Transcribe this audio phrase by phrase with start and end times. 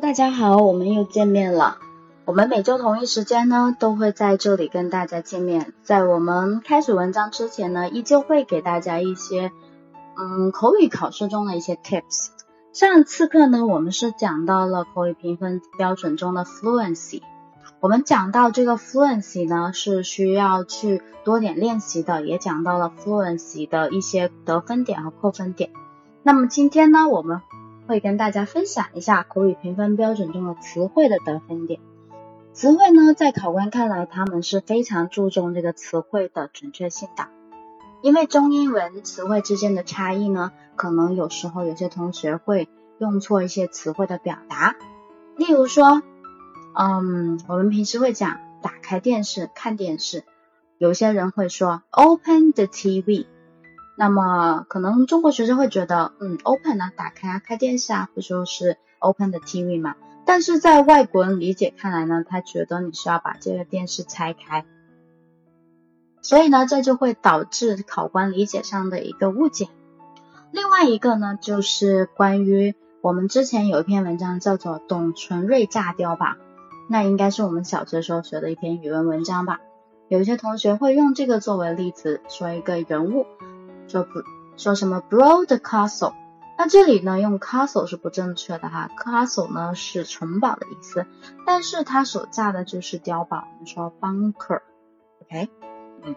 [0.00, 1.78] 大家好，我们又见面了。
[2.26, 5.72] 我们每周同一时间呢，都会在这里跟大家见面。
[5.82, 9.50] 在我们开始文章之前呢，依旧会给大家一些
[10.18, 12.28] 嗯口语考试中的一些 tips。
[12.74, 17.22] 上次课呢，我们是讲到了口语评分标准中的 fluency。
[17.80, 25.70] 我们讲到这个 fluency 呢，是需要去多点练习的，也讲到了 fluency 的一些得分点和扣分点。
[26.22, 27.40] 那么今天呢，我们
[27.86, 31.80] 会跟大家分享一下口语评分标准中的词汇的得分点。
[32.52, 37.28] 词汇呢，在考官看来，他们是非常注重这个词汇的准确性的。
[38.02, 42.68] 因为中英文词汇之间的差异呢，可能有时候有些同学会
[42.98, 44.76] 用错一些词汇的表达。
[45.36, 46.02] 例如说，
[46.74, 50.24] 嗯，我们平时会讲打开电视看电视，
[50.78, 53.26] 有些人会说 open the TV。
[53.96, 59.94] 那么可能中国学生会觉得，嗯，open 呢，打开啊，开电视啊，不就是 open 的 TV 嘛？
[60.26, 64.66] 但是在外国人理解看来呢，他觉得你是要把这个电视拆开，
[66.20, 69.68] 所以呢，这就会导致考官理解上的一个误解。
[70.52, 76.26] 另外一个呢，就是关于我们之前有一篇文章叫做《董存瑞炸碉堡》，
[76.90, 79.60] 那应该是我们小学时候学的一篇语文文章吧？
[80.08, 83.26] 有一些同学会用这个作为例子，说一个人物。
[83.88, 84.22] 说不
[84.56, 86.14] 说什么 broad castle？
[86.58, 91.04] 那这里呢用 castle 是不正确的哈，castle 呢是城堡的意思，
[91.44, 95.50] 但是它所架的就是碉堡，我们说 bunker，OK？
[96.02, 96.16] 嗯，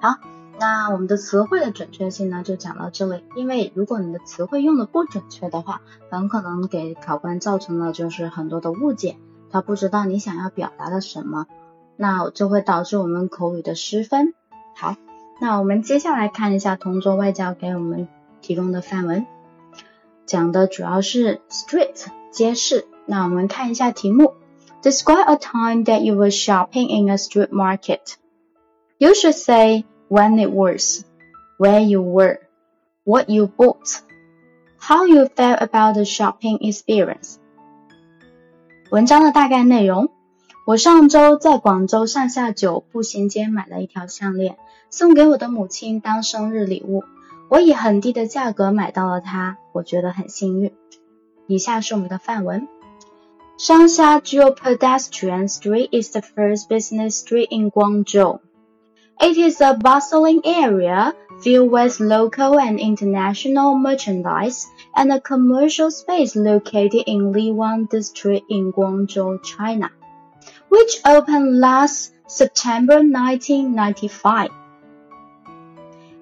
[0.00, 0.16] 好，
[0.58, 9.16] 那我们的词汇的准确性呢就讲到这里，因为如果你的词汇用的不准确的话，很可能给考官造成了就是很多的误解，
[9.50, 11.46] 他不知道你想要表达的什么，
[11.96, 14.34] 那就会导致我们口语的失分。
[14.74, 14.96] 好。
[15.41, 18.07] 那我们接下来看一下同桌外教给我们
[18.41, 19.25] 提供的范文，
[20.25, 22.87] 讲的主要是 street 街市。
[23.05, 24.33] 那我们看一下题目：
[24.81, 28.15] Describe a time that you were shopping in a street market.
[28.97, 31.03] You should say when it was,
[31.57, 32.39] where you were,
[33.03, 33.99] what you bought,
[34.79, 37.37] how you felt about the shopping experience.
[38.89, 40.09] 文章的大概内容。
[40.65, 44.57] 我上周在广州上下九步行街买了一条项链，
[44.89, 47.03] 送给我的母亲当生日礼物。
[47.49, 50.73] 我以很低的价格买到了它，我觉得很幸运。
[51.47, 52.67] 以下是我们的范文：
[53.57, 58.39] Shangsha Jiu Pedestrian Street is the first business street in Guangzhou.
[59.19, 66.35] It is a bustling area filled with local and international merchandise and a commercial space
[66.35, 69.89] located in Liwang District in Guangzhou, China
[70.72, 74.48] which opened last September 1995.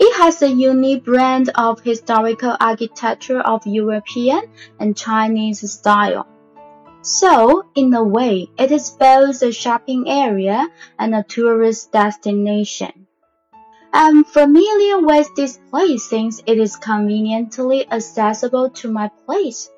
[0.00, 4.42] It has a unique blend of historical architecture of European
[4.80, 6.26] and Chinese style.
[7.02, 10.66] So, in a way, it is both a shopping area
[10.98, 13.06] and a tourist destination.
[13.92, 19.70] I'm familiar with this place since it is conveniently accessible to my place,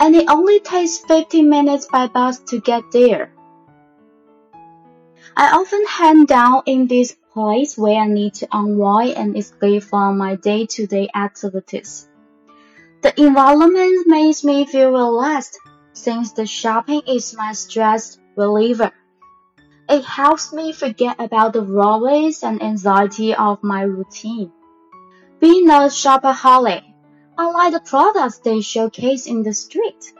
[0.00, 3.35] and it only takes 15 minutes by bus to get there.
[5.38, 10.16] I often hang down in this place where I need to unwind and escape from
[10.16, 12.08] my day-to-day activities.
[13.02, 15.58] The environment makes me feel relaxed
[15.92, 18.92] since the shopping is my stress reliever.
[19.90, 24.50] It helps me forget about the worries and anxiety of my routine.
[25.38, 26.82] Being a shopaholic,
[27.36, 30.14] I like the products they showcase in the street.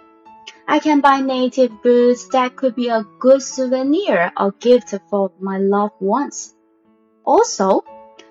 [0.68, 5.58] I can buy native goods that could be a good souvenir or gift for my
[5.58, 6.54] loved ones.
[7.24, 7.84] Also,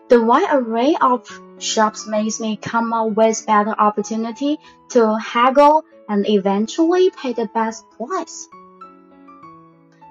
[0.09, 1.27] the wide array of
[1.59, 4.59] shops makes me come up with better opportunity
[4.89, 8.47] to haggle and eventually pay the best price.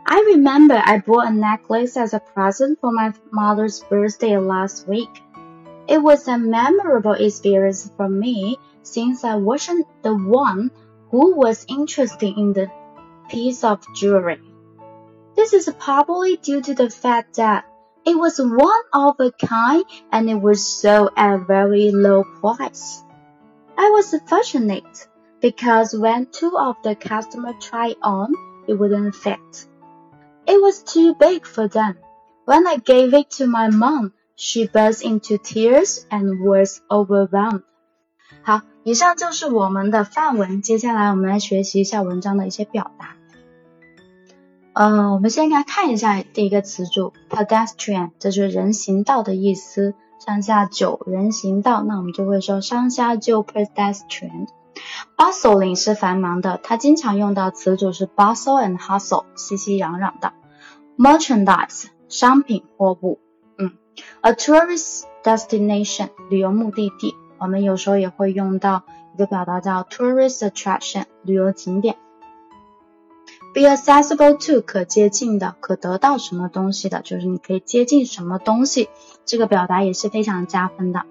[0.07, 5.23] I remember I bought a necklace as a present for my mother's birthday last week.
[5.89, 10.71] It was a memorable experience for me since I wasn't the one
[11.15, 12.69] who was interested in the
[13.31, 14.41] piece of jewelry.
[15.37, 17.65] This is probably due to the fact that
[18.05, 23.05] it was one of a kind and it was sold at a very low price.
[23.79, 25.07] I was fortunate
[25.41, 28.35] because when two of the customers tried on,
[28.67, 29.69] it wouldn't fit.
[30.49, 31.97] It was too big for them.
[32.45, 37.63] When I gave it to my mom, she burst into tears and was overwhelmed.
[38.45, 40.61] 好，以上就是我们的范文。
[40.61, 43.17] 接下来我们来学习一下文章的一些表达。
[44.75, 49.95] 呃，我们先来看一下第一个词组 pedestrian，这就是人行道的意思。
[50.25, 54.47] 上下九人行道，那我们就会说上下九 pedestrian。
[55.17, 60.35] Bustling 是繁忙的，它经常用到词组是 bustle and hustle，熙熙攘攘的。
[60.99, 63.21] Merchandise 商品货物，
[63.57, 63.73] 嗯
[64.21, 67.15] ，A tourist destination 旅游目的地，
[67.45, 71.97] 我们有时候也会用到一个表达叫 tourist attraction 旅游景点。
[73.53, 78.89] Be accessible to 可接近的，可得到什么东西的，就是你可以接近什么东西，
[79.27, 81.03] 这个表达也是非常加分的。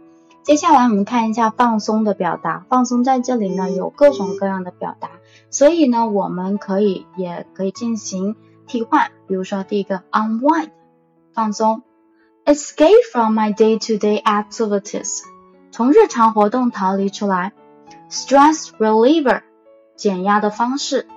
[0.41, 5.11] 接下来我们看一下放松的表达，放松在这里呢有各种各样的表达，
[5.51, 8.35] 所以呢我们可以也可以进行
[8.65, 10.71] 替换，比如说第一个 unwind
[11.31, 11.83] 放松
[12.43, 15.21] ，escape from my day-to-day activities
[15.73, 17.51] 从日常活动逃离出来
[18.07, 19.41] ，stress reliever
[19.95, 21.07] 减压的方式。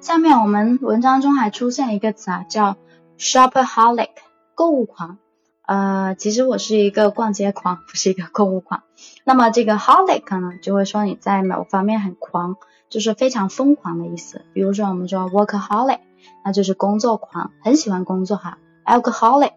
[0.00, 2.76] 下面我们文章中还出现一个词啊，叫
[3.16, 4.08] shopaholic
[4.56, 5.18] 购物狂。
[5.64, 8.82] 呃，其实我是一个逛街狂，不是一个购物狂。
[9.22, 12.56] 那么这个 holic 呢，就会说你在某方面很狂，
[12.90, 14.44] 就是非常疯狂的意思。
[14.52, 16.00] 比如说我们说 workaholic，
[16.44, 18.58] 那就是工作狂，很喜欢工作哈。
[18.84, 19.52] alcoholic，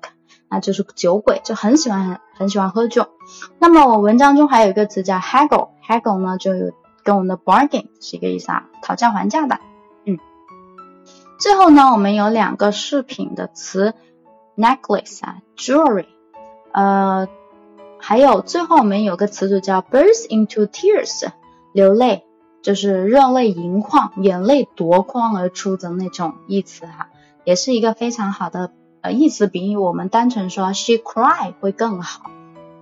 [0.50, 3.08] 那就是酒鬼，就很喜欢很很喜欢喝酒。
[3.60, 6.72] 那么我文章中还有一个词叫 haggle，haggle 呢就有
[7.04, 9.60] 跟我们的 bargain 是一个意思啊，讨价还价的。
[10.06, 10.18] 嗯。
[11.40, 13.94] 最后呢，我们有两个饰品的词。
[14.60, 16.08] necklace 啊，jewelry，
[16.72, 17.28] 呃，
[18.00, 21.28] 还有最后我们有个词组叫 burst into tears，
[21.74, 22.24] 流泪，
[22.64, 27.10] 就是热泪盈眶，眼泪夺眶而出的那种意思哈，
[27.44, 28.72] 也是一个非常好的
[29.02, 32.32] 呃意思比喻我们单纯说 she cry 会更好。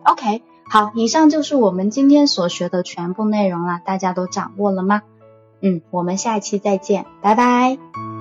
[0.04, 5.02] OK，好，以上就是我们今天所学的全部内容了，大家都掌握了吗？
[5.62, 8.15] 嗯，我们下期再见，拜拜。